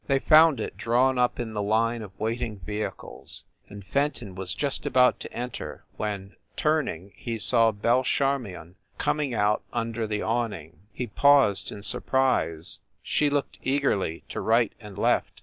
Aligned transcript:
They 0.07 0.17
found 0.17 0.59
it, 0.59 0.77
drawn 0.77 1.19
up 1.19 1.39
in 1.39 1.53
the 1.53 1.61
line 1.61 2.01
of 2.01 2.19
waiting 2.19 2.57
vehicles, 2.61 3.45
and 3.69 3.85
Fenton 3.85 4.33
was 4.33 4.55
just 4.55 4.83
about 4.83 5.19
to 5.19 5.31
enter 5.31 5.83
when, 5.95 6.35
turning, 6.57 7.11
he 7.15 7.37
saw 7.37 7.71
Belle 7.71 8.03
Charmion 8.03 8.77
coming 8.97 9.35
out 9.35 9.61
under 9.71 10.07
the 10.07 10.23
awn 10.23 10.53
ing. 10.53 10.79
He 10.91 11.05
paused 11.05 11.71
in 11.71 11.83
surprise; 11.83 12.79
she 13.03 13.29
looked 13.29 13.59
eagerly 13.61 14.23
to 14.29 14.41
right 14.41 14.73
and 14.79 14.97
left. 14.97 15.39